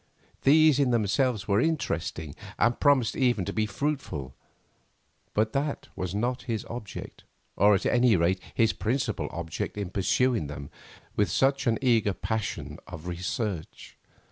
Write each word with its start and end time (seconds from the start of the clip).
These 0.41 0.79
in 0.79 0.89
themselves 0.89 1.47
were 1.47 1.61
interesting, 1.61 2.33
and 2.57 2.79
promised 2.79 3.15
even 3.15 3.45
to 3.45 3.53
be 3.53 3.67
fruitful; 3.67 4.33
but 5.35 5.53
that 5.53 5.89
was 5.95 6.15
not 6.15 6.41
his 6.49 6.65
object, 6.71 7.23
or, 7.55 7.75
at 7.75 7.85
any 7.85 8.15
rate, 8.15 8.39
his 8.55 8.73
principal 8.73 9.29
object 9.31 9.77
in 9.77 9.91
pursuing 9.91 10.47
them 10.47 10.71
with 11.15 11.29
such 11.29 11.67
an 11.67 11.77
eager 11.83 12.13
passion 12.15 12.79
of 12.87 13.05
research. 13.05 13.95